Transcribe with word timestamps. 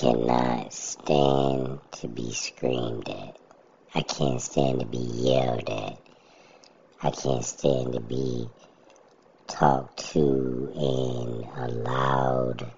cannot 0.00 0.72
stand 0.72 1.78
to 1.92 2.08
be 2.08 2.32
screamed 2.32 3.06
at. 3.06 3.36
I 3.94 4.00
can't 4.00 4.40
stand 4.40 4.80
to 4.80 4.86
be 4.86 4.96
yelled 4.96 5.68
at. 5.68 5.98
I 7.02 7.10
can't 7.10 7.44
stand 7.44 7.92
to 7.92 8.00
be 8.00 8.48
talked 9.46 10.12
to 10.12 10.72
in 10.74 11.46
a 11.54 11.68
loud, 11.68 12.70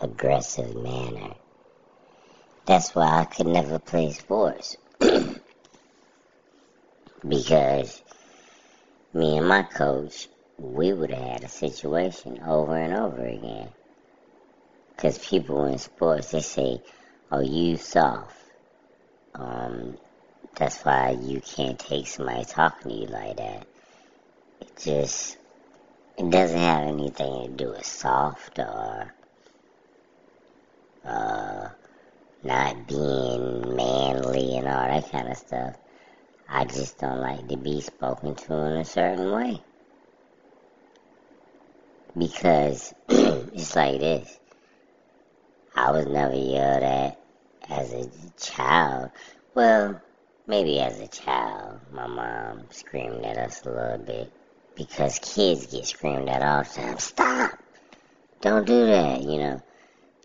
aggressive 0.00 0.76
manner. 0.76 1.34
That's 2.66 2.94
why 2.94 3.22
I 3.22 3.24
could 3.24 3.48
never 3.48 3.80
play 3.80 4.12
sports. 4.12 4.76
because 7.28 8.02
me 9.12 9.38
and 9.38 9.48
my 9.48 9.64
coach, 9.64 10.28
we 10.58 10.92
would 10.92 11.10
have 11.10 11.24
had 11.24 11.42
a 11.42 11.48
situation 11.48 12.40
over 12.46 12.76
and 12.76 12.94
over 12.94 13.26
again. 13.26 13.70
Because 14.94 15.18
people 15.18 15.64
in 15.66 15.78
sports, 15.78 16.30
they 16.30 16.40
say, 16.40 16.80
oh, 17.30 17.40
you 17.40 17.76
soft. 17.76 18.36
Um, 19.34 19.96
that's 20.56 20.82
why 20.84 21.16
you 21.20 21.40
can't 21.40 21.78
take 21.78 22.06
somebody 22.06 22.44
talking 22.44 22.92
to 22.92 22.98
you 22.98 23.06
like 23.06 23.36
that. 23.36 23.66
It 24.60 24.76
just, 24.78 25.38
it 26.18 26.30
doesn't 26.30 26.58
have 26.58 26.88
anything 26.88 27.46
to 27.46 27.64
do 27.64 27.70
with 27.70 27.86
soft 27.86 28.58
or, 28.58 29.14
uh, 31.04 31.68
not 32.44 32.86
being 32.88 33.76
manly 33.76 34.56
and 34.56 34.68
all 34.68 34.88
that 34.88 35.10
kind 35.10 35.28
of 35.28 35.36
stuff. 35.36 35.76
I 36.48 36.64
just 36.64 36.98
don't 36.98 37.20
like 37.20 37.48
to 37.48 37.56
be 37.56 37.80
spoken 37.80 38.34
to 38.34 38.54
in 38.54 38.72
a 38.78 38.84
certain 38.84 39.32
way. 39.32 39.62
Because 42.16 42.92
it's 43.08 43.74
like 43.74 44.00
this. 44.00 44.38
I 45.74 45.90
was 45.90 46.06
never 46.06 46.34
yelled 46.34 46.82
at 46.82 47.18
as 47.68 47.92
a 47.92 48.08
child. 48.38 49.10
Well, 49.54 50.00
maybe 50.46 50.80
as 50.80 51.00
a 51.00 51.08
child, 51.08 51.80
my 51.92 52.06
mom 52.06 52.64
screamed 52.70 53.24
at 53.24 53.38
us 53.38 53.64
a 53.64 53.70
little 53.70 53.98
bit. 53.98 54.32
Because 54.74 55.18
kids 55.18 55.66
get 55.66 55.86
screamed 55.86 56.28
at 56.28 56.42
all 56.42 56.62
the 56.62 56.68
time. 56.68 56.98
Stop! 56.98 57.58
Don't 58.40 58.66
do 58.66 58.86
that, 58.86 59.22
you 59.22 59.38
know. 59.38 59.62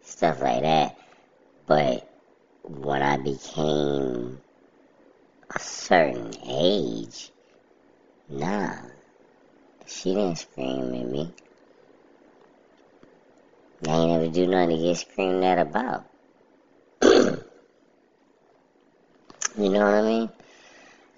Stuff 0.04 0.42
like 0.42 0.62
that. 0.64 0.98
But 1.66 2.10
when 2.64 3.02
I 3.02 3.18
became 3.18 4.40
a 5.54 5.60
certain 5.60 6.34
age, 6.46 7.32
nah, 8.30 8.76
she 9.86 10.14
didn't 10.14 10.38
scream 10.38 10.94
at 10.94 11.08
me. 11.08 11.34
I 13.86 13.92
ain't 13.92 14.12
never 14.12 14.28
do 14.28 14.48
nothing 14.48 14.78
to 14.78 14.84
get 14.84 14.98
screamed 14.98 15.44
at 15.44 15.60
about. 15.60 16.06
you 17.04 17.40
know 19.58 19.80
what 19.80 19.94
I 19.94 20.02
mean? 20.02 20.30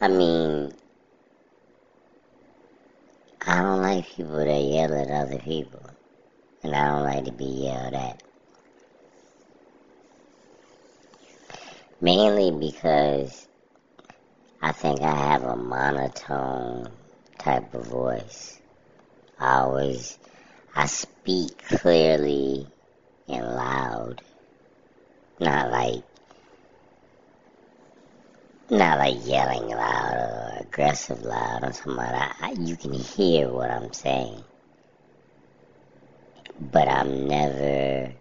I 0.02 0.08
mean, 0.10 0.74
I 3.46 3.62
don't 3.62 3.82
like 3.82 4.08
people 4.08 4.36
that 4.36 4.62
yell 4.62 4.94
at 4.94 5.10
other 5.10 5.40
people. 5.40 5.82
And 6.62 6.76
I 6.76 6.88
don't 6.90 7.04
like 7.04 7.26
to 7.26 7.32
be 7.32 7.46
yelled 7.46 7.94
at. 7.94 8.22
Mainly 12.02 12.52
because 12.52 13.48
I 14.62 14.74
think 14.74 15.02
I 15.02 15.16
have 15.16 15.44
a 15.44 15.56
monotone 15.56 16.92
type 17.38 17.74
of 17.74 17.88
voice. 17.88 18.60
I 19.40 19.60
always, 19.60 20.20
I 20.76 20.86
speak 20.86 21.58
clearly 21.68 22.68
and 23.28 23.46
loud. 23.46 24.22
Not 25.40 25.72
like, 25.72 26.04
not 28.70 29.00
like 29.00 29.18
yelling 29.26 29.70
loud 29.70 30.14
or 30.14 30.58
aggressive 30.62 31.22
loud 31.24 31.64
or 31.64 31.74
something 31.74 31.96
like 31.96 32.12
that. 32.12 32.38
I, 32.42 32.52
you 32.60 32.76
can 32.76 32.94
hear 32.94 33.50
what 33.50 33.72
I'm 33.72 33.94
saying. 33.94 34.44
But 36.60 36.88
I'm 36.88 37.28
never, 37.28 38.14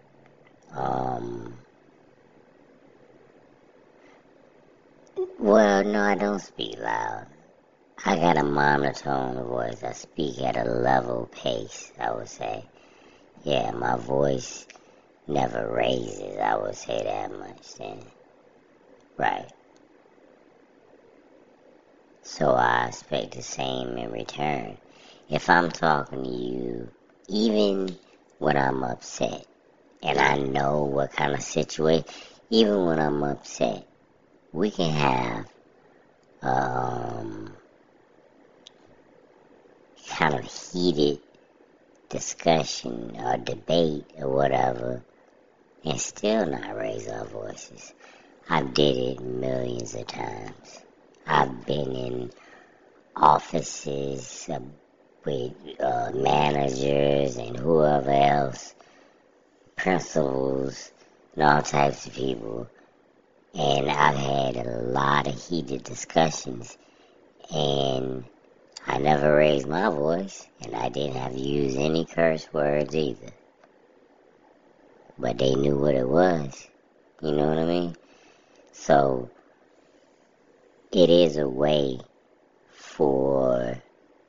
um, 0.75 1.59
Well, 5.39 5.83
no, 5.85 6.01
I 6.01 6.15
don't 6.15 6.39
speak 6.39 6.77
loud. 6.79 7.27
I 8.05 8.15
got 8.15 8.37
a 8.37 8.43
monotone 8.43 9.43
voice. 9.45 9.83
I 9.83 9.91
speak 9.91 10.41
at 10.41 10.55
a 10.55 10.63
level 10.63 11.29
pace, 11.31 11.91
I 11.99 12.11
would 12.11 12.29
say. 12.29 12.65
Yeah, 13.43 13.71
my 13.71 13.97
voice 13.97 14.65
never 15.27 15.69
raises, 15.69 16.37
I 16.37 16.55
would 16.55 16.75
say 16.75 17.03
that 17.03 17.31
much 17.31 17.75
then. 17.75 18.01
Right. 19.17 19.51
So 22.23 22.51
I 22.51 22.87
expect 22.87 23.35
the 23.35 23.41
same 23.41 23.97
in 23.97 24.11
return. 24.11 24.77
If 25.29 25.49
I'm 25.49 25.69
talking 25.69 26.23
to 26.23 26.29
you, 26.29 26.89
even 27.27 27.97
when 28.37 28.57
I'm 28.57 28.81
upset, 28.83 29.45
and 30.01 30.17
I 30.17 30.37
know 30.37 30.85
what 30.85 31.11
kind 31.11 31.33
of 31.33 31.41
situation, 31.41 32.05
even 32.49 32.85
when 32.85 32.99
I'm 32.99 33.21
upset, 33.23 33.85
we 34.53 34.71
can 34.71 34.91
have 34.91 35.45
um, 36.41 37.38
kind 40.19 40.35
of 40.35 40.45
heated 40.45 41.19
discussion 42.09 43.15
or 43.17 43.37
debate 43.37 44.05
or 44.17 44.27
whatever 44.27 45.01
and 45.85 45.99
still 45.99 46.45
not 46.45 46.75
raise 46.75 47.07
our 47.07 47.23
voices. 47.23 47.93
I've 48.49 48.73
did 48.73 48.97
it 48.97 49.21
millions 49.21 49.95
of 49.95 50.07
times. 50.07 50.79
I've 51.25 51.65
been 51.65 51.91
in 51.95 52.31
offices 53.15 54.49
with 55.23 55.53
uh, 55.79 56.11
managers 56.13 57.37
and 57.37 57.55
whoever 57.55 58.11
else, 58.11 58.75
principals, 59.77 60.91
and 61.35 61.43
all 61.43 61.61
types 61.61 62.05
of 62.07 62.13
people 62.13 62.69
and 63.53 63.89
I've 63.89 64.15
had 64.15 64.57
a 64.57 64.81
lot 64.81 65.27
of 65.27 65.41
heated 65.47 65.83
discussions, 65.83 66.77
and 67.51 68.23
I 68.87 68.97
never 68.97 69.35
raised 69.35 69.67
my 69.67 69.89
voice, 69.89 70.47
and 70.61 70.75
I 70.75 70.89
didn't 70.89 71.15
have 71.15 71.33
to 71.33 71.39
use 71.39 71.75
any 71.75 72.05
curse 72.05 72.51
words 72.53 72.95
either. 72.95 73.31
But 75.17 75.37
they 75.37 75.55
knew 75.55 75.77
what 75.77 75.95
it 75.95 76.07
was. 76.07 76.67
You 77.21 77.33
know 77.33 77.47
what 77.47 77.57
I 77.57 77.65
mean? 77.65 77.95
So, 78.71 79.29
it 80.91 81.09
is 81.09 81.37
a 81.37 81.47
way 81.47 81.99
for 82.71 83.81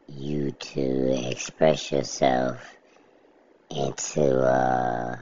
you 0.09 0.51
to 0.51 1.31
express 1.31 1.93
yourself 1.93 2.77
and 3.71 3.97
to 3.97 4.41
uh, 4.41 5.17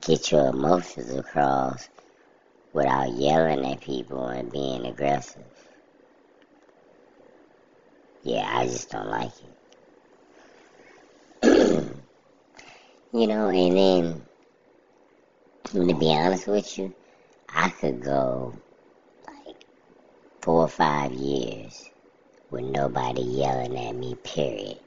get 0.00 0.32
your 0.32 0.48
emotions 0.48 1.14
across 1.14 1.88
without 2.72 3.12
yelling 3.12 3.70
at 3.70 3.80
people 3.80 4.26
and 4.26 4.50
being 4.50 4.86
aggressive. 4.86 5.55
Yeah, 8.26 8.44
I 8.44 8.66
just 8.66 8.90
don't 8.90 9.08
like 9.08 9.30
it. 11.40 11.86
you 13.12 13.26
know, 13.28 13.50
and 13.50 13.76
then, 13.76 14.22
to 15.66 15.94
be 15.94 16.12
honest 16.12 16.48
with 16.48 16.76
you, 16.76 16.92
I 17.48 17.68
could 17.70 18.02
go 18.02 18.52
like 19.28 19.64
four 20.40 20.62
or 20.62 20.68
five 20.68 21.12
years 21.12 21.88
with 22.50 22.64
nobody 22.64 23.22
yelling 23.22 23.78
at 23.78 23.94
me, 23.94 24.16
period. 24.24 24.80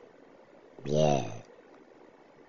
Yeah. 0.84 1.24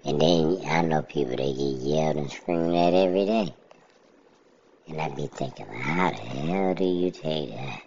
And 0.05 0.21
then 0.21 0.61
I 0.67 0.83
know 0.83 1.03
people 1.03 1.37
that 1.37 1.39
get 1.39 1.87
yelled 1.87 2.17
and 2.17 2.33
screamed 2.33 2.75
at 2.75 2.95
every 2.95 3.27
day. 3.27 3.55
And 4.89 5.01
I'd 5.01 5.15
be 5.15 5.29
thinking, 5.29 5.67
how 5.67 6.11
the 6.11 6.17
hell 6.17 6.75
do 6.75 6.83
you 6.83 7.13
take 7.13 7.55
that? 7.55 7.81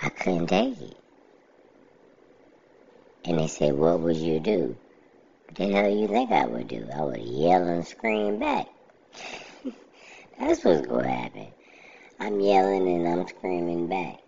I 0.00 0.08
couldn't 0.08 0.46
take 0.46 0.80
it. 0.80 1.05
And 3.26 3.38
they 3.38 3.48
said, 3.48 3.74
what 3.74 4.00
would 4.00 4.16
you 4.16 4.40
do? 4.40 4.76
The 5.54 5.68
hell 5.68 5.90
you 5.90 6.08
think 6.08 6.30
I 6.30 6.46
would 6.46 6.68
do? 6.68 6.86
I 6.94 7.02
would 7.02 7.20
yell 7.20 7.66
and 7.66 7.86
scream 7.86 8.38
back. 8.38 8.66
That's 10.38 10.64
what's 10.64 10.86
going 10.86 11.04
to 11.04 11.10
happen. 11.10 11.48
I'm 12.20 12.40
yelling 12.40 12.88
and 12.88 13.08
I'm 13.08 13.28
screaming 13.28 13.88
back. 13.88 14.18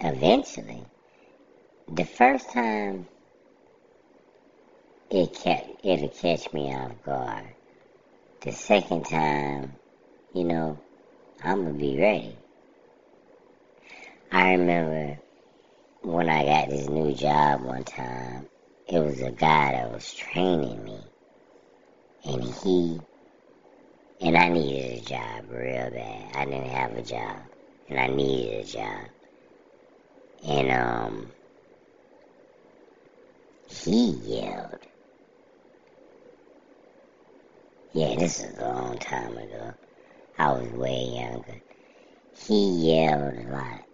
Eventually, 0.00 0.84
the 1.88 2.04
first 2.04 2.50
time 2.50 3.06
it 5.10 5.32
can 5.34 5.62
it'll 5.82 6.08
catch 6.08 6.52
me 6.52 6.74
off 6.74 7.02
guard 7.04 7.54
the 8.44 8.52
second 8.52 9.04
time, 9.04 9.72
you 10.34 10.44
know, 10.44 10.78
I'm 11.42 11.64
gonna 11.64 11.78
be 11.78 11.98
ready. 11.98 12.36
I 14.30 14.52
remember 14.52 15.18
when 16.04 16.28
I 16.28 16.44
got 16.44 16.68
this 16.68 16.86
new 16.86 17.14
job 17.14 17.62
one 17.62 17.82
time, 17.82 18.46
it 18.86 18.98
was 18.98 19.22
a 19.22 19.30
guy 19.30 19.72
that 19.72 19.90
was 19.90 20.12
training 20.12 20.84
me. 20.84 20.98
And 22.26 22.44
he, 22.44 23.00
and 24.20 24.36
I 24.36 24.48
needed 24.50 24.98
a 24.98 25.04
job 25.04 25.44
real 25.50 25.90
bad. 25.90 26.36
I 26.36 26.44
didn't 26.44 26.68
have 26.68 26.96
a 26.96 27.02
job, 27.02 27.38
and 27.88 27.98
I 27.98 28.08
needed 28.08 28.66
a 28.66 28.70
job. 28.70 29.08
And, 30.46 30.70
um, 30.70 31.32
he 33.66 34.10
yelled. 34.10 34.86
Yeah, 37.94 38.14
this 38.16 38.40
is 38.40 38.58
a 38.58 38.68
long 38.68 38.98
time 38.98 39.38
ago. 39.38 39.72
I 40.36 40.52
was 40.52 40.70
way 40.72 41.14
younger. 41.16 41.62
He 42.36 42.90
yelled 42.92 43.38
a 43.38 43.50
lot. 43.50 43.93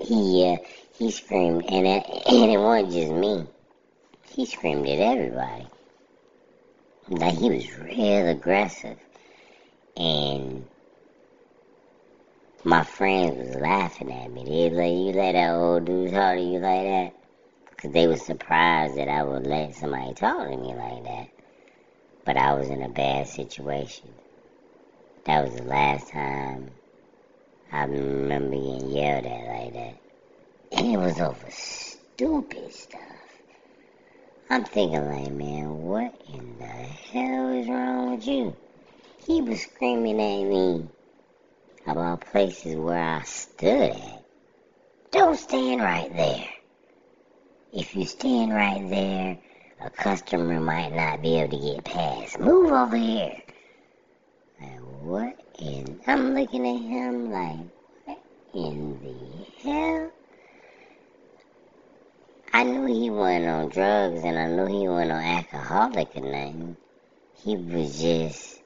He, 0.00 0.44
uh, 0.46 0.64
he 0.98 1.10
screamed, 1.10 1.64
and 1.68 1.86
it, 1.86 2.04
and 2.26 2.50
it 2.50 2.58
wasn't 2.58 2.92
just 2.92 3.12
me. 3.12 3.46
He 4.28 4.46
screamed 4.46 4.88
at 4.88 4.98
everybody. 4.98 5.66
Like 7.08 7.34
he 7.34 7.50
was 7.50 7.78
real 7.78 8.28
aggressive. 8.28 8.98
And 9.96 10.66
my 12.64 12.82
friends 12.82 13.36
was 13.36 13.56
laughing 13.56 14.10
at 14.10 14.30
me. 14.30 14.44
They 14.44 14.70
like, 14.70 14.90
you 14.90 15.12
let 15.12 15.32
that 15.32 15.54
old 15.54 15.84
dude 15.84 16.12
talk 16.12 16.34
to 16.34 16.40
you 16.40 16.58
like 16.58 16.82
that? 16.82 17.14
Because 17.70 17.92
they 17.92 18.06
was 18.06 18.22
surprised 18.22 18.96
that 18.96 19.08
I 19.08 19.22
would 19.22 19.46
let 19.46 19.74
somebody 19.74 20.14
talk 20.14 20.48
to 20.48 20.56
me 20.56 20.74
like 20.74 21.04
that. 21.04 21.28
But 22.24 22.36
I 22.36 22.54
was 22.54 22.68
in 22.70 22.82
a 22.82 22.88
bad 22.88 23.28
situation. 23.28 24.08
That 25.26 25.44
was 25.44 25.54
the 25.54 25.64
last 25.64 26.10
time 26.10 26.70
I 27.74 27.86
remember 27.86 28.54
getting 28.54 28.88
yelled 28.92 29.26
at 29.26 29.46
like 29.48 29.72
that. 29.72 29.96
And 30.70 30.86
it 30.92 30.96
was 30.96 31.20
over 31.20 31.50
stupid 31.50 32.72
stuff. 32.72 33.00
I'm 34.48 34.62
thinking 34.62 35.04
like, 35.04 35.32
man, 35.32 35.82
what 35.82 36.14
in 36.32 36.56
the 36.56 36.66
hell 36.66 37.48
is 37.48 37.66
wrong 37.66 38.12
with 38.12 38.28
you? 38.28 38.54
He 39.26 39.42
was 39.42 39.62
screaming 39.62 40.20
at 40.20 40.48
me 40.48 40.88
about 41.84 42.20
places 42.20 42.76
where 42.76 43.16
I 43.16 43.22
stood 43.22 43.90
at. 43.90 44.24
Don't 45.10 45.36
stand 45.36 45.80
right 45.80 46.16
there. 46.16 46.48
If 47.72 47.96
you 47.96 48.06
stand 48.06 48.54
right 48.54 48.88
there, 48.88 49.38
a 49.84 49.90
customer 49.90 50.60
might 50.60 50.94
not 50.94 51.22
be 51.22 51.40
able 51.40 51.58
to 51.58 51.74
get 51.74 51.84
past. 51.84 52.38
Move 52.38 52.70
over 52.70 52.96
here. 52.96 53.42
Like, 54.60 54.78
what 54.78 55.43
in? 55.58 56.00
I'm 56.06 56.34
looking 56.34 56.66
at 56.66 56.80
him 56.80 57.30
like, 57.30 57.66
what 58.04 58.18
in 58.54 59.00
the 59.00 59.70
hell? 59.70 60.10
I 62.52 62.62
knew 62.62 62.86
he 62.86 63.10
wasn't 63.10 63.46
on 63.46 63.68
drugs 63.68 64.22
and 64.22 64.38
I 64.38 64.46
knew 64.46 64.66
he 64.66 64.88
wasn't 64.88 65.12
on 65.12 65.22
alcoholic 65.22 66.08
or 66.14 66.20
nothing. 66.20 66.76
He 67.42 67.56
was 67.56 68.00
just 68.00 68.60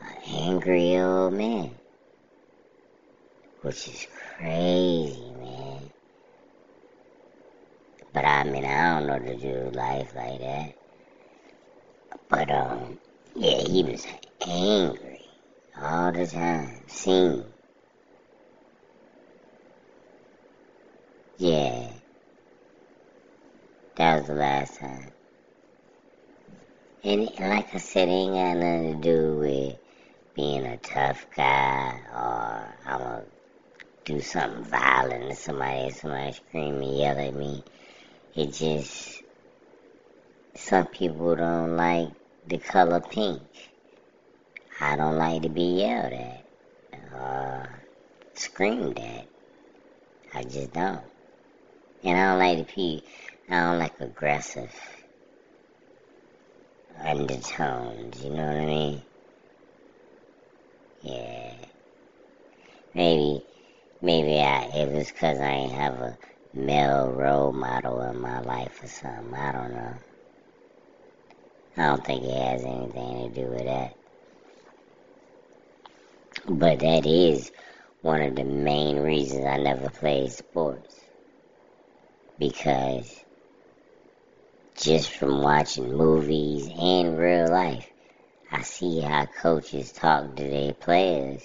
an 0.00 0.16
angry 0.26 0.96
old 0.98 1.34
man. 1.34 1.72
Which 3.60 3.86
is 3.86 4.06
crazy, 4.36 5.32
man. 5.38 5.90
But 8.12 8.24
I 8.24 8.44
mean, 8.44 8.64
I 8.64 8.98
don't 8.98 9.06
know 9.06 9.18
to 9.18 9.36
do 9.36 9.70
life 9.76 10.12
like 10.16 10.40
that. 10.40 10.74
But, 12.28 12.50
um, 12.50 12.98
yeah, 13.34 13.60
he 13.60 13.82
was 13.82 14.06
angry 14.46 15.11
all 15.80 16.12
the 16.12 16.26
time. 16.26 16.82
Seen. 16.88 17.44
Yeah. 21.38 21.88
That 23.96 24.18
was 24.18 24.26
the 24.28 24.34
last 24.34 24.78
time. 24.78 25.12
And 27.04 27.22
like 27.40 27.74
I 27.74 27.78
said, 27.78 28.08
it 28.08 28.12
ain't 28.12 28.32
got 28.32 28.56
nothing 28.56 29.02
to 29.02 29.08
do 29.08 29.36
with 29.36 29.76
being 30.34 30.64
a 30.64 30.76
tough 30.78 31.26
guy 31.36 32.00
or 32.14 32.76
I'm 32.86 32.98
gonna 32.98 33.24
do 34.04 34.20
something 34.20 34.64
violent 34.64 35.30
to 35.30 35.36
somebody, 35.36 35.90
somebody 35.90 36.32
scream 36.32 36.76
and 36.76 36.96
yell 36.96 37.18
at 37.18 37.34
me. 37.34 37.64
It 38.34 38.52
just, 38.52 39.22
some 40.56 40.86
people 40.86 41.34
don't 41.34 41.76
like 41.76 42.08
the 42.46 42.58
color 42.58 43.00
pink. 43.00 43.42
I 44.82 44.96
don't 44.96 45.16
like 45.16 45.42
to 45.42 45.48
be 45.48 45.62
yelled 45.62 46.12
at 46.12 46.44
or 47.14 47.84
screamed 48.34 48.98
at. 48.98 49.26
I 50.34 50.42
just 50.42 50.72
don't. 50.72 51.04
And 52.02 52.18
I 52.18 52.30
don't 52.30 52.38
like 52.40 52.66
to 52.66 52.74
be 52.74 53.04
I 53.48 53.60
don't 53.60 53.78
like 53.78 54.00
aggressive 54.00 54.74
undertones, 57.00 58.24
you 58.24 58.30
know 58.30 58.44
what 58.44 58.56
I 58.56 58.66
mean? 58.66 59.02
Yeah. 61.02 61.54
Maybe, 62.92 63.46
maybe 64.00 64.40
I, 64.40 64.64
it 64.64 64.92
was 64.92 65.12
because 65.12 65.38
I 65.38 65.48
ain't 65.48 65.72
have 65.72 65.94
a 65.94 66.18
male 66.52 67.08
role 67.12 67.52
model 67.52 68.02
in 68.02 68.20
my 68.20 68.40
life 68.40 68.82
or 68.82 68.88
something. 68.88 69.32
I 69.32 69.52
don't 69.52 69.74
know. 69.74 69.94
I 71.76 71.86
don't 71.86 72.04
think 72.04 72.24
it 72.24 72.36
has 72.36 72.64
anything 72.64 73.32
to 73.32 73.40
do 73.42 73.48
with 73.48 73.64
that. 73.64 74.01
But 76.48 76.80
that 76.80 77.06
is 77.06 77.52
one 78.00 78.22
of 78.22 78.36
the 78.36 78.44
main 78.44 78.98
reasons 78.98 79.46
I 79.46 79.58
never 79.58 79.90
played 79.90 80.32
sports. 80.32 81.00
Because 82.38 83.22
just 84.76 85.10
from 85.10 85.42
watching 85.42 85.96
movies 85.96 86.68
and 86.76 87.18
real 87.18 87.48
life. 87.48 87.88
I 88.50 88.62
see 88.62 89.00
how 89.00 89.26
coaches 89.26 89.92
talk 89.92 90.36
to 90.36 90.42
their 90.42 90.74
players, 90.74 91.42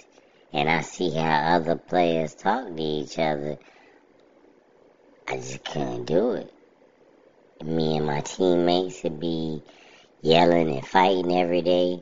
and 0.52 0.70
I 0.70 0.82
see 0.82 1.12
how 1.12 1.56
other 1.56 1.76
players 1.76 2.36
talk 2.36 2.76
to 2.76 2.84
each 2.84 3.20
other. 3.20 3.58
I 5.28 5.38
just 5.38 5.64
couldn't 5.66 6.06
do 6.06 6.32
it. 6.32 6.52
Me 7.64 7.98
and 7.98 8.06
my 8.06 8.22
teammates 8.22 9.04
would 9.04 9.20
be 9.20 9.62
yelling 10.22 10.76
and 10.76 10.88
fighting 10.88 11.38
every 11.38 11.62
day. 11.62 12.02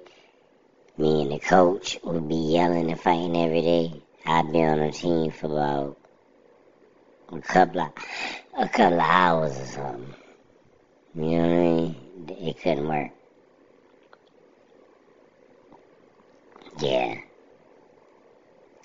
Me 0.97 1.23
and 1.23 1.31
the 1.31 1.39
coach 1.39 1.99
would 2.03 2.29
be 2.29 2.35
yelling 2.35 2.89
and 2.89 2.99
fighting 2.99 3.35
every 3.35 3.61
day. 3.61 4.01
I'd 4.25 4.49
be 4.53 4.63
on 4.63 4.79
a 4.79 4.93
team 4.93 5.29
for 5.29 5.47
about 5.47 5.97
a 7.33 7.41
couple 7.41 7.81
of, 7.81 7.91
a 8.57 8.69
couple 8.69 8.99
of 9.01 9.05
hours 9.05 9.59
or 9.59 9.65
something. 9.65 10.15
You 11.15 11.21
know 11.21 11.37
what 11.37 11.43
I 11.43 11.69
mean? 11.69 11.95
It 12.29 12.61
couldn't 12.61 12.87
work. 12.87 13.11
Yeah. 16.79 17.15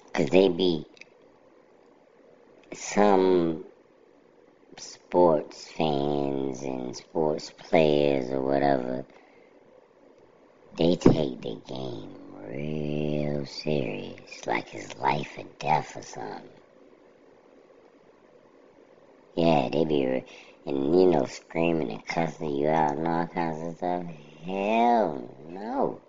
Because 0.07 0.31
they 0.31 0.49
be 0.49 0.85
some 2.73 3.65
sports 4.79 5.69
fans 5.77 6.63
and 6.63 6.97
sports 6.97 7.53
players 7.57 8.31
or 8.31 8.41
whatever, 8.41 9.05
they 10.77 10.97
take 10.97 11.41
the 11.41 11.61
game 11.67 12.17
real 12.47 13.47
serious, 13.47 14.47
like 14.47 14.75
it's 14.75 14.97
life 14.99 15.37
or 15.39 15.45
death 15.59 15.97
or 15.97 16.03
something. 16.03 16.51
Yeah, 19.37 19.69
they 19.73 19.85
be 19.85 20.25
and 20.67 20.95
you 20.95 21.07
know 21.07 21.25
screaming 21.25 21.91
and 21.91 22.07
cussing 22.07 22.57
you 22.57 22.69
out 22.69 22.97
and 22.97 23.07
all 23.07 23.27
kinds 23.27 23.67
of 23.67 23.77
stuff. 23.77 24.05
Hell 24.45 25.37
no. 25.49 26.01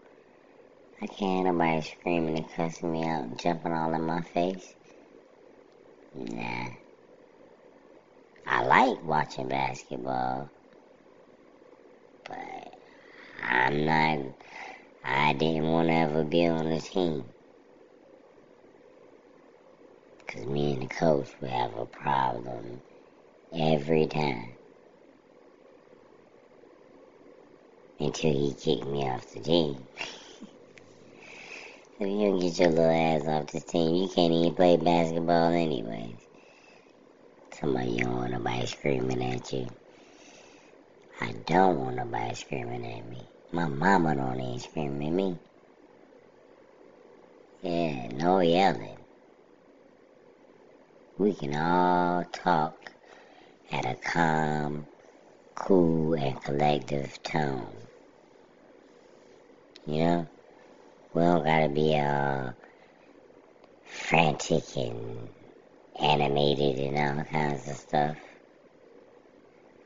I 1.01 1.07
can't 1.07 1.47
have 1.47 1.55
nobody 1.55 1.81
screaming 1.81 2.37
and 2.37 2.51
cussing 2.51 2.91
me 2.91 3.03
out 3.05 3.23
and 3.23 3.39
jumping 3.39 3.73
all 3.73 3.93
in 3.93 4.03
my 4.03 4.21
face. 4.21 4.75
Nah. 6.13 6.67
I 8.45 8.63
like 8.65 9.03
watching 9.03 9.47
basketball, 9.47 10.49
but 12.27 12.70
I'm 13.41 13.85
not, 13.85 14.19
I 15.03 15.33
didn't 15.33 15.67
want 15.71 15.87
to 15.89 15.93
ever 15.93 16.23
be 16.23 16.47
on 16.47 16.69
the 16.69 16.79
team. 16.79 17.25
Because 20.19 20.45
me 20.45 20.73
and 20.73 20.83
the 20.83 20.87
coach 20.87 21.29
would 21.41 21.49
have 21.49 21.75
a 21.75 21.85
problem 21.85 22.81
every 23.53 24.07
time. 24.07 24.55
Until 27.99 28.31
he 28.33 28.53
kicked 28.53 28.87
me 28.87 29.03
off 29.09 29.31
the 29.31 29.41
team. 29.41 29.87
if 31.99 32.07
you 32.07 32.07
don't 32.07 32.39
get 32.39 32.59
your 32.59 32.69
little 32.69 32.89
ass 32.89 33.27
off 33.27 33.51
the 33.51 33.59
team, 33.61 33.95
you 33.95 34.09
can't 34.13 34.33
even 34.33 34.55
play 34.55 34.77
basketball 34.77 35.51
anyways. 35.51 36.17
Somebody 37.59 37.91
you 37.91 38.05
don't 38.05 38.15
want 38.15 38.31
nobody 38.31 38.65
screaming 38.65 39.23
at 39.33 39.51
you. 39.53 39.67
I 41.21 41.33
don't 41.45 41.79
want 41.79 41.97
nobody 41.97 42.33
screaming 42.33 42.83
at 42.83 43.07
me. 43.07 43.21
My 43.51 43.67
mama 43.67 44.15
don't 44.15 44.41
even 44.41 44.59
scream 44.59 44.99
at 45.03 45.11
me. 45.11 45.37
Yeah, 47.61 48.07
no 48.07 48.39
yelling. 48.39 48.97
We 51.19 51.35
can 51.35 51.55
all 51.55 52.23
talk 52.23 52.73
at 53.71 53.85
a 53.85 53.93
calm, 53.93 54.87
cool, 55.53 56.15
and 56.15 56.43
collective 56.43 57.21
tone. 57.21 57.69
You 59.85 59.99
know? 59.99 60.27
We 61.13 61.21
don't 61.21 61.45
gotta 61.45 61.69
be 61.69 61.99
all 61.99 62.55
frantic 63.85 64.75
and 64.75 65.29
animated 65.99 66.79
and 66.79 67.19
all 67.19 67.23
kinds 67.25 67.69
of 67.69 67.75
stuff. 67.75 68.17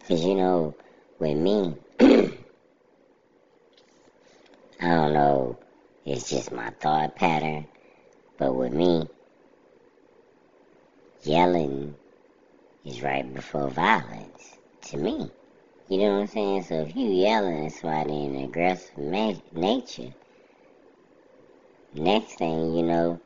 Cause 0.08 0.24
you 0.24 0.36
know, 0.36 0.76
with 1.20 1.38
me, 1.38 1.76
I 2.00 2.32
don't 4.82 5.14
know, 5.14 5.58
it's 6.06 6.30
just 6.30 6.52
my 6.52 6.70
thought 6.82 7.16
pattern, 7.16 7.68
but 8.38 8.54
with 8.54 8.74
me, 8.74 9.08
yelling 11.24 11.96
is 12.84 13.02
right 13.02 13.34
before 13.34 13.70
violence 13.70 14.58
to 14.84 14.98
me. 14.98 15.32
You 15.88 15.98
know 16.00 16.14
what 16.14 16.22
I'm 16.22 16.28
saying? 16.28 16.64
So 16.64 16.82
if 16.82 16.96
you 16.96 17.08
yelling 17.08 17.66
at 17.66 17.72
somebody 17.72 18.26
in 18.26 18.36
an 18.36 18.44
aggressive 18.46 18.98
ma- 18.98 19.34
nature, 19.54 20.14
next 21.94 22.38
thing 22.38 22.76
you 22.76 22.84
know, 22.84 23.22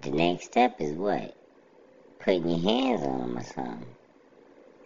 the 0.00 0.10
next 0.10 0.46
step 0.46 0.80
is 0.80 0.92
what? 0.92 1.36
Putting 2.20 2.48
your 2.48 2.60
hands 2.60 3.02
on 3.02 3.18
them 3.18 3.38
or 3.38 3.42
something. 3.42 3.86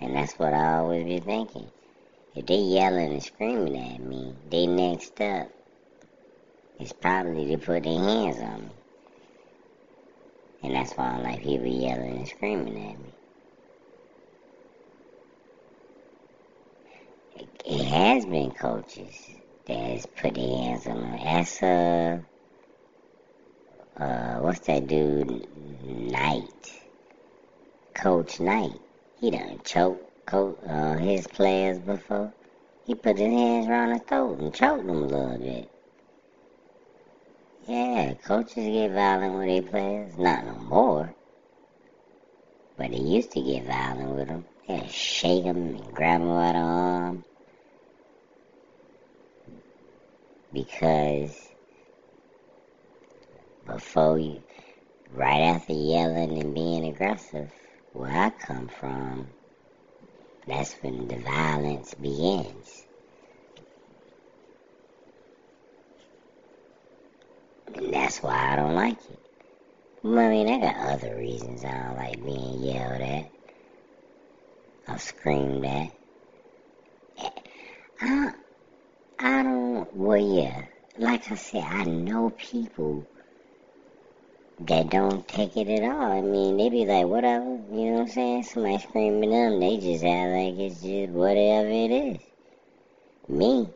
And 0.01 0.17
that's 0.17 0.39
what 0.39 0.55
I 0.55 0.79
always 0.79 1.05
be 1.05 1.21
thinking. 1.21 1.71
If 2.33 2.47
they 2.47 2.57
yelling 2.57 3.13
and 3.13 3.23
screaming 3.23 3.77
at 3.77 4.01
me, 4.01 4.35
they 4.49 4.67
next 4.67 5.07
step 5.07 5.51
is 6.79 6.93
probably 6.93 7.47
to 7.51 7.59
put 7.59 7.83
their 7.83 7.99
hands 7.99 8.39
on 8.39 8.67
me. 8.67 8.71
And 10.63 10.75
that's 10.77 10.93
why 10.93 11.17
I 11.17 11.19
like 11.19 11.43
people 11.43 11.67
yelling 11.67 12.19
and 12.19 12.29
screaming 12.29 12.91
at 12.91 12.99
me. 12.99 13.15
It, 17.65 17.85
has 17.87 18.25
been 18.27 18.53
coaches 18.53 19.15
that 19.67 19.77
has 19.77 20.07
put 20.07 20.35
their 20.35 20.57
hands 20.57 20.87
on 20.87 21.01
them. 21.01 21.19
That's 21.25 21.63
uh, 21.63 22.19
uh, 23.97 24.39
what's 24.39 24.61
that 24.61 24.87
dude? 24.87 25.49
Knight, 25.85 26.73
Coach 27.95 28.39
Knight. 28.39 28.79
He 29.19 29.31
done 29.31 29.61
choked 29.65 30.10
coach, 30.27 30.59
uh, 30.67 30.97
his 30.97 31.27
players 31.27 31.79
before. 31.79 32.33
He 32.87 32.95
put 32.95 33.19
his 33.19 33.29
hands 33.29 33.69
around 33.69 33.93
his 33.93 34.03
throat 34.03 34.41
and 34.41 34.55
choked 34.55 34.87
them 34.87 35.05
a 35.05 35.07
little 35.07 35.39
bit. 35.39 35.71
Yeah, 37.67 38.15
coaches 38.25 38.55
get 38.55 38.93
violent 38.93 39.35
with 39.35 39.47
their 39.47 39.71
players. 39.71 40.19
Not 40.19 40.45
no 40.45 40.55
more. 40.55 41.15
But 42.77 42.91
they 42.91 42.99
used 42.99 43.33
to 43.33 43.43
get 43.43 43.65
violent 43.65 44.11
with 44.17 44.29
them. 44.29 44.47
They'd 44.67 44.91
shake 44.91 45.45
them 45.45 45.57
and 45.57 45.95
grab 45.95 46.21
them 46.21 46.29
by 46.31 46.53
the 46.53 46.59
arm. 46.59 47.25
Because 50.53 51.49
before 53.67 54.19
you, 54.19 54.43
right 55.13 55.43
after 55.43 55.73
yelling 55.73 56.39
and 56.41 56.55
being 56.55 56.87
aggressive, 56.87 57.53
where 57.93 58.11
I 58.11 58.31
come 58.31 58.69
from, 58.69 59.29
that's 60.51 60.75
when 60.83 61.09
the 61.09 61.19
violence 61.19 61.95
begins. 61.95 62.85
And 67.75 67.93
that's 67.93 68.23
why 68.23 68.53
I 68.53 68.57
don't 68.57 68.75
like 68.75 68.99
it. 69.11 69.19
I 70.03 70.09
mean, 70.09 70.49
I 70.49 70.59
got 70.59 70.95
other 70.95 71.17
reasons 71.17 71.65
I 71.65 71.73
don't 71.73 71.97
like 71.97 72.25
being 72.25 72.63
yelled 72.63 73.01
at 73.03 73.31
or 74.89 74.99
screamed 74.99 75.65
at. 75.65 75.91
Eh, 77.19 77.29
I, 78.01 78.33
I 79.19 79.43
don't, 79.43 79.95
well, 79.95 80.17
yeah. 80.17 80.65
Like 80.97 81.31
I 81.31 81.35
said, 81.35 81.65
I 81.65 81.85
know 81.85 82.31
people 82.31 83.07
that 84.61 84.91
don't 84.91 85.27
take 85.27 85.57
it 85.57 85.69
at 85.69 85.83
all. 85.83 86.13
I 86.13 86.21
mean, 86.21 86.59
they 86.59 86.69
be 86.69 86.85
like, 86.85 87.07
whatever, 87.07 87.45
you 87.45 87.87
know 87.87 87.93
what 87.93 88.01
I'm 88.03 88.09
saying? 88.09 88.43
Somebody 88.43 88.79
screaming 88.79 89.35
at 89.35 89.51
them, 89.51 89.61
they 89.61 89.79
just 89.79 90.05
act 90.05 90.31
like 90.33 90.59
it's 90.59 90.83
just 90.83 91.13
whatever 91.13 91.69
it 91.69 91.91
is. 91.91 92.19
Me, 93.29 93.69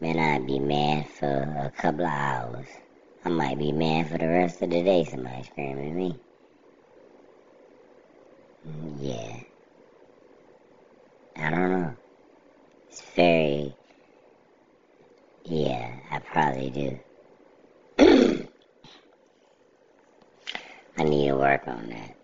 man, 0.00 0.18
I'd 0.18 0.46
be 0.46 0.58
mad 0.58 1.08
for 1.08 1.26
a 1.26 1.72
couple 1.80 2.04
of 2.04 2.12
hours. 2.12 2.66
I 3.24 3.30
might 3.30 3.58
be 3.58 3.72
mad 3.72 4.10
for 4.10 4.18
the 4.18 4.28
rest 4.28 4.60
of 4.60 4.70
the 4.70 4.82
day, 4.82 5.04
somebody 5.04 5.42
screaming 5.44 5.90
at 5.90 5.96
me. 5.96 6.20
Yeah. 8.98 9.40
I 11.36 11.50
don't 11.50 11.70
know. 11.70 11.96
It's 12.90 13.00
very, 13.14 13.74
yeah, 15.44 16.00
I 16.10 16.18
probably 16.18 16.70
do. 16.70 16.98
I 20.98 21.04
need 21.04 21.28
to 21.28 21.36
work 21.36 21.68
on 21.68 21.90
that. 21.90 22.16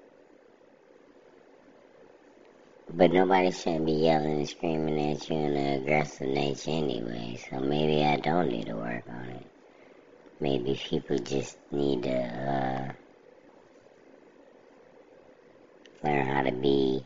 But 2.93 3.13
nobody 3.13 3.53
shouldn't 3.53 3.87
be 3.87 3.93
yelling 3.93 4.39
and 4.39 4.49
screaming 4.49 5.13
at 5.13 5.31
you 5.31 5.37
in 5.37 5.57
an 5.57 5.83
aggressive 5.83 6.27
nature 6.29 6.71
anyway, 6.73 7.39
so 7.49 7.61
maybe 7.61 8.05
I 8.05 8.17
don't 8.17 8.49
need 8.49 8.67
to 8.67 8.75
work 8.75 9.05
on 9.09 9.29
it. 9.31 9.47
Maybe 10.41 10.75
people 10.75 11.19
just 11.19 11.57
need 11.71 12.03
to 12.03 12.17
uh, 12.17 12.93
learn 16.03 16.27
how 16.27 16.43
to 16.43 16.53
be 16.53 17.05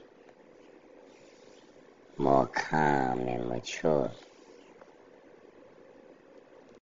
more 2.16 2.46
calm 2.46 3.20
and 3.28 3.48
mature. 3.48 4.10